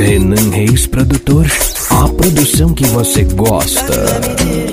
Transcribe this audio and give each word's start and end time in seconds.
Renan 0.00 0.50
Reis 0.50 0.86
Produtor, 0.86 1.46
a 1.90 2.08
produção 2.08 2.74
que 2.74 2.84
você 2.84 3.24
gosta. 3.24 4.65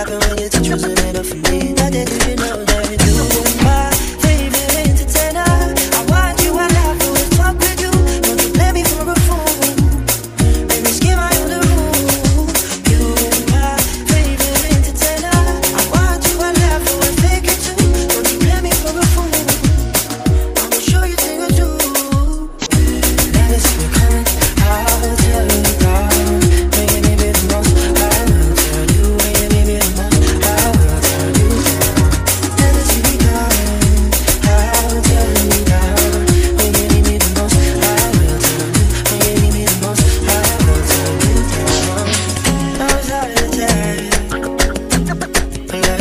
happen 0.00 0.18
when 0.20 0.38
you're 0.38 0.48
choosing 0.48 0.96
enough 1.08 1.26
for. 1.26 1.49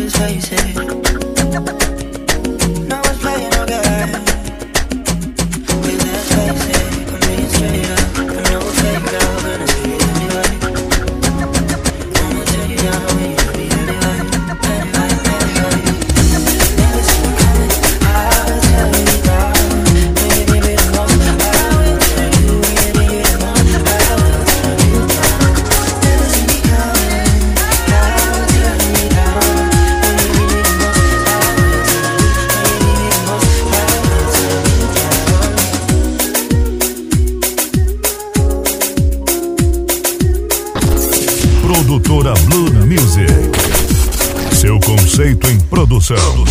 Faces. 0.10 1.09
Produtora 41.90 42.36
Blue 42.46 42.72
Music. 42.86 43.26
Seu 44.56 44.80
conceito 44.82 45.50
em 45.50 45.60
produção. 45.60 46.46